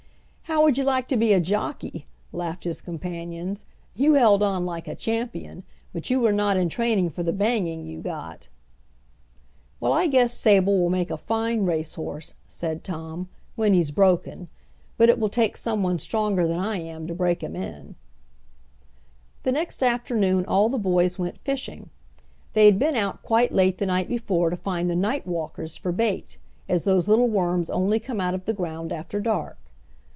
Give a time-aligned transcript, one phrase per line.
[0.45, 3.63] "How would you like to be a jockey!" laughed his companions.
[3.95, 7.85] "You held on like a champion, but you were not in training for the banging
[7.87, 8.49] you got."
[9.79, 14.49] "Well, I guess Sable will make a fine racehorse," said Tom, "when he's broken.
[14.97, 17.95] But it will take someone stronger than I am to break him in."
[19.43, 21.89] The next afternoon all the boys went fishing.
[22.51, 25.93] They had been out quite late the night before to find the "night walkers" for
[25.93, 26.35] bait,
[26.67, 29.57] as those little worms only come out of the ground after dark.